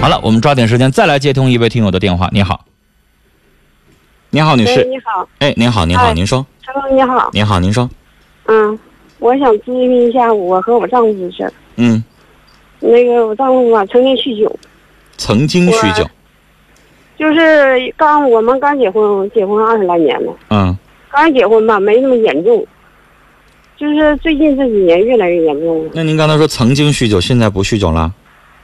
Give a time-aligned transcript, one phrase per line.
[0.00, 2.30] 好了，我们抓紧时间再来接通一位听友的电话。
[2.32, 2.64] 你好，
[4.30, 4.84] 你好，女哎，士。
[4.84, 7.88] 你好，哎，您好，您好，哎您说，陈峰你好，您好，您说，
[8.46, 8.78] 嗯，
[9.18, 11.52] 我想咨询一下我和我丈夫的事儿。
[11.76, 12.02] 嗯，
[12.78, 14.58] 那个我丈夫啊，曾经酗酒，
[15.18, 16.08] 曾经酗酒，
[17.18, 20.74] 就是刚我们刚结婚，结婚二十来年了，嗯，
[21.10, 22.66] 刚结婚吧没那么严重，
[23.76, 25.90] 就是最近这几年越来越严重了。
[25.92, 28.10] 那您刚才说曾经酗酒，现在不酗酒了，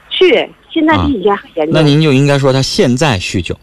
[0.08, 1.72] 是，现在比以前还严重。
[1.72, 3.56] 那您就应该说他现在酗酒。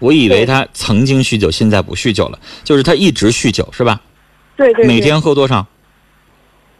[0.00, 3.98] 我以为他曾经酗酒，现在不酗酒了，就是他一直酗酒，是吧？
[4.56, 5.66] 对对对，每天喝多少？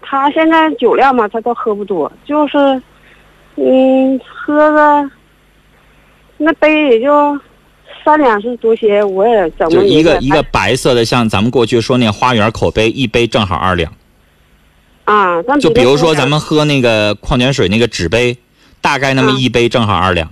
[0.02, 2.58] 他现在酒量嘛，他都喝不多，就是，
[3.54, 5.10] 嗯，喝个
[6.36, 7.40] 那杯也就
[8.04, 13.90] 三两是多些，我也整不就一个一个白色的，像咱们过去说那花园口杯，一杯正好二两。
[15.04, 18.36] 啊，咱就比如说咱们喝那个矿泉水那个纸杯，
[18.84, 20.30] 大概那么嗯一杯正好二两，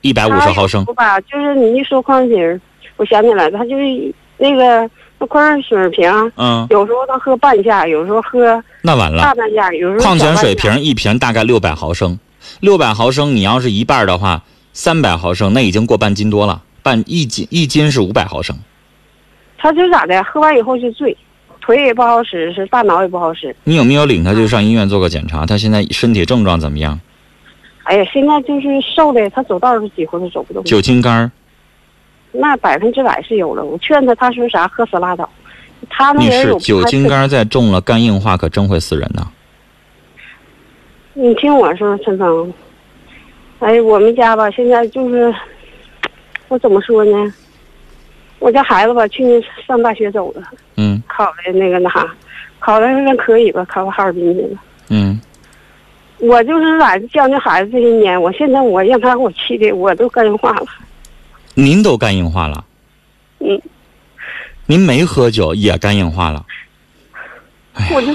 [0.00, 0.84] 一百五十毫升。
[0.86, 2.60] 吧，就是你一说矿泉水，
[2.96, 9.22] 我想起来，他就是那个那矿泉水瓶，嗯，有时候他喝半价，有时候喝那完了。
[9.22, 12.18] 大半价，有时候矿泉水瓶一瓶大概六百毫升，
[12.58, 14.42] 六百毫升你要是一半的话，
[14.72, 18.56] 三百毫升那已经过半斤多了，半一斤一斤是五百毫升。
[19.58, 21.16] 他就咋的，喝完以后就醉，
[21.60, 23.54] 腿也不好使，是大脑也不好使。
[23.62, 25.46] 你有没有领他去上医院做个检查？
[25.46, 26.98] 他现在身体症状怎么样？
[27.86, 30.62] 哎呀，现在就是瘦的，他走道儿都几乎都走不动。
[30.64, 31.30] 酒精肝儿，
[32.32, 33.64] 那百分之百是有了。
[33.64, 35.28] 我劝他，他说啥喝死拉倒。
[35.88, 39.28] 他那酒精肝儿再重了，肝硬化可真会死人呐。
[41.14, 42.52] 你听我说，陈峰，
[43.60, 45.32] 哎，我们家吧，现在就是，
[46.48, 47.32] 我怎么说呢？
[48.38, 50.42] 我家孩子吧，去年上大学走了，
[50.76, 52.06] 嗯考的那个那啥，
[52.58, 54.58] 考的还可以吧，考到哈尔滨去了。
[54.90, 55.18] 嗯，
[56.26, 60.66] 我就是在教那孩子这些年，我现在我让他给我气的，我都肝硬化了。
[61.54, 62.64] 您都肝硬化了。
[63.38, 63.62] 嗯，
[64.66, 66.44] 您没喝酒也肝硬化了。
[67.94, 68.12] 我就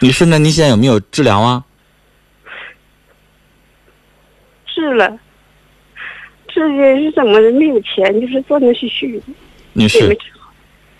[0.00, 1.64] 女士，那您现在有没有治疗啊？
[4.66, 5.18] 治了，
[6.48, 7.52] 治的是怎么的？
[7.52, 9.26] 没有钱，就是断断续续的，
[9.72, 10.18] 女士。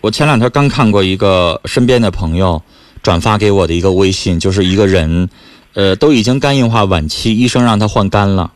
[0.00, 2.62] 我前两天刚看过一个身边的朋友
[3.06, 5.28] 转发给我的一个微信，就是一个人，
[5.74, 8.50] 呃，都已经肝硬化晚期，医生让他换肝了，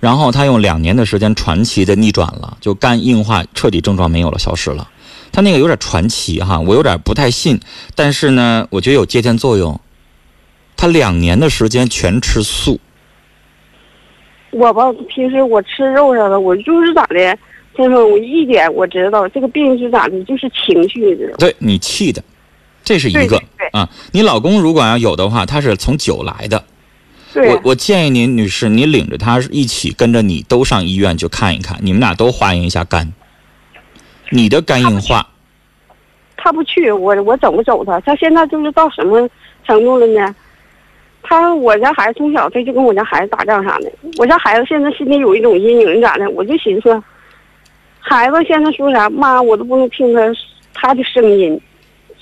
[0.00, 4.88] 然后他用两年的时间传奇的逆转了，就肝硬化彻底症状没有了，消失了。
[5.30, 7.60] 他那个有点传奇哈，我有点不太信，
[7.94, 9.78] 但是呢，我觉得有借鉴作用。
[10.74, 12.80] 他两年的时间全吃素，
[14.52, 17.16] 我吧，平时我吃肉啥的，我就是咋的，
[17.76, 21.36] 先生，我一点我知道这个病是咋的，就是情绪知道。
[21.36, 22.24] 对你气的，
[22.82, 23.38] 这是一个
[23.72, 23.88] 啊。
[24.12, 26.64] 你老公如果要有的话，他是从酒来的。
[27.34, 33.12] 对我我建议您，女士，你领着他一起跟着你都上医院去看一看，你们俩都化验一下肝。
[34.30, 35.26] 你的肝硬化，
[36.36, 37.98] 他不去，我我怎么走他？
[38.00, 39.28] 他现在就是到什么
[39.66, 40.34] 程度了呢？
[41.22, 46.28] 他我家孩子从小他就跟我家孩子打仗啥的，我家孩子现在心里有一种阴影咋的？
[46.30, 47.02] 我就寻思，
[47.98, 50.20] 孩子现在说啥妈我都不能听他
[50.74, 51.58] 他的声音，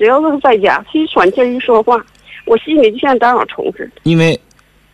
[0.01, 2.03] 只要是在家，他一喘气儿一说话，
[2.47, 4.01] 我心里就像打小虫似的。
[4.05, 4.41] 因为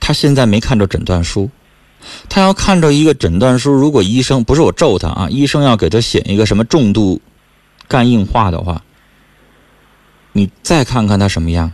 [0.00, 1.48] 他现在没看着诊断书，
[2.28, 7.20] 他要看着一个诊断书，如果医生不是我咒他啊，医生要给他写一个什么重度
[7.86, 8.82] 肝硬化的话，
[10.32, 11.70] 你再看看他什么样。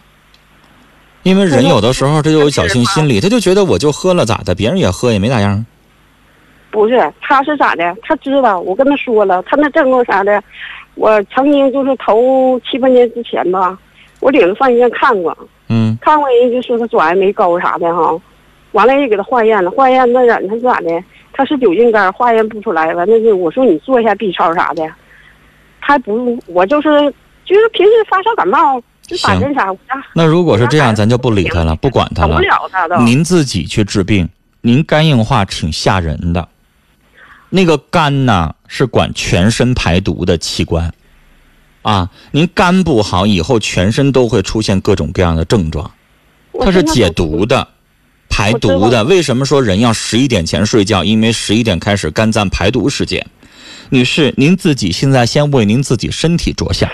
[1.22, 5.65] 因为人有的时候他就有侥幸心理，他就觉得我就喝了咋的，别人也喝也没咋样。
[6.71, 7.97] 不是，他是咋的？
[8.03, 10.42] 他知道，我跟他说了，他那症状啥的，
[10.94, 13.78] 我曾经就是头七八年之前吧，
[14.20, 15.36] 我领着上医院看过，
[15.69, 18.20] 嗯看过人就说他转氨酶高啥的哈，
[18.72, 21.04] 完了也给他化验了，化验那人他是咋的？
[21.34, 24.86] 他是酒精肝，化验不出来，完了就我说你做一下 B 超啥的，
[25.80, 26.88] 他不，我就是
[27.47, 29.74] 就是平时发烧感冒就打针啥，
[30.14, 32.42] 那如果是这样，咱就不理他了，不管他了不。
[32.42, 32.98] 了他都。
[32.98, 34.28] 您自己去治病，
[34.60, 36.47] 您肝硬化挺吓人的。
[37.54, 40.91] 那个肝呐，是管全身排毒的器官，
[41.83, 45.91] 啊，您肝不好以后，全身都会出现各种各样的症状。
[46.59, 47.69] 它是解毒的，
[48.31, 49.04] 排毒的。
[49.04, 51.04] 为什么说人要十一点前睡觉？
[51.04, 53.27] 因为十一点开始肝脏排毒时间。
[53.91, 56.91] 女士，您自己现在先为您自己身体着想。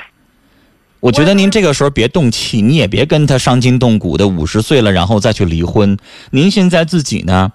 [0.99, 5.97] 我觉得您这个时候别动气，你也别跟他伤筋动骨的，五十岁了然后再去离婚。
[6.33, 7.53] 您现在自己呢，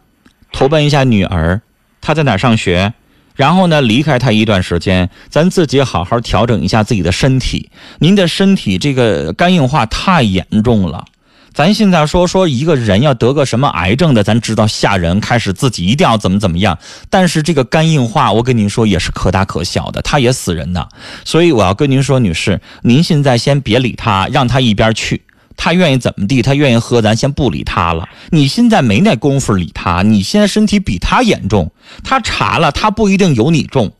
[0.53, 1.61] 投奔一下女儿，
[2.03, 2.93] 他在哪上学？
[3.35, 7.71] 然后呢，离开他一段时间，咱自己好好调整一下自己的身体。
[7.97, 11.05] 您的身体这个肝硬化太严重了。
[11.51, 16.77] 咱现在说说一个人要得个什么癌症的，咱知道吓人，开始自己一定要怎么怎么样。
[17.09, 20.89] 但是这个肝硬化，我跟您说也是可大可小的，它也死人的。
[21.23, 25.21] 所以我要跟您说，女士，您现在先别理他，让他一边去。
[25.55, 28.07] 他愿意怎么地，他愿意喝，咱先不理他了。
[28.29, 31.71] 你现在没那功夫理他，你现在身体比他严重，
[32.03, 33.93] 他查了，他不一定有你重。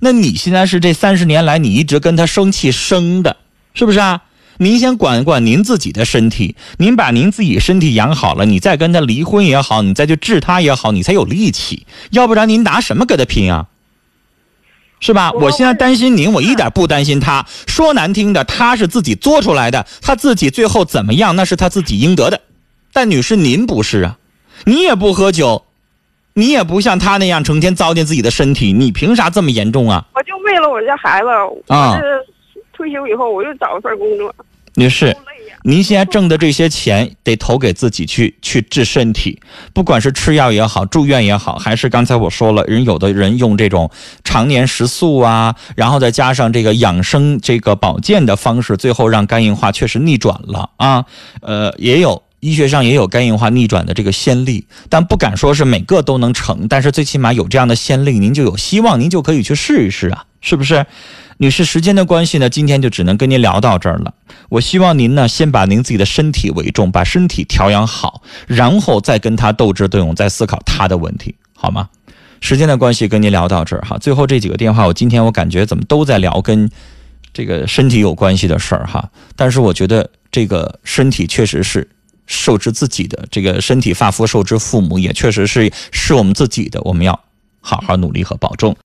[0.00, 3.36] 那你现在是这三十年来你一直跟他生气生的，
[3.74, 4.22] 是不是啊？
[4.60, 11.86] 您先管管您自己的身体，您把您自己身体养好了，你再跟他离婚也好，你再去治他也好，你才有力气。
[12.10, 13.66] 要不然您拿什么跟他拼啊？
[15.00, 15.30] 是吧？
[15.32, 17.44] 我现在担心您，我一点不担心他。
[17.66, 22.40] 说难听的，他是自己做出来的，他自己最后怎么样，那是他自己应得的。
[22.92, 24.18] 但女士，您不是啊，
[24.64, 25.64] 你也不喝酒，
[26.34, 30.04] 你也不像他那样成天糟践自己的身体，你凭啥这么严重啊？
[30.14, 31.28] 我就为了我家孩子，
[31.68, 32.26] 我是
[32.72, 34.34] 退休以后我又找一份工作。
[34.74, 35.16] 女士。
[35.62, 39.40] 您现在挣的这些钱得投给自己去去治身体，
[39.72, 43.90] 不管是吃药也好，住院也好，还是刚才我说了，人有的人用这种
[44.22, 51.04] 常年食素啊，然后再加上这个养生这个保健的方式，最后让肝硬化确实逆转了啊。
[51.42, 60.86] 呃，也有医学上也有肝硬化逆转的这个先例，但不敢说是每个都能成，但是最起码有这样的先例，您就有希望，您就可以去试一试啊，是不是？
[61.40, 64.12] 女士，时间的关系呢，今天就只能跟您聊到这儿了。
[64.48, 71.88] 我希望您呢，先把您自己的身体为重，把身体调养好，然后再跟他斗智斗勇，再思考他的问题，好吗？
[72.40, 73.96] 时间的关系，跟您聊到这儿哈。
[73.98, 76.68] 最后这几个电话，我今天我感觉怎么都在聊跟
[77.32, 79.08] 这个身体有关系的事儿哈。
[79.36, 81.88] 但是我觉得这个身体确实是
[82.26, 87.20] 受之自己的，这个身体发肤受之父母，也确实是是我们自己的，我们要
[87.60, 88.76] 好好努力和保重。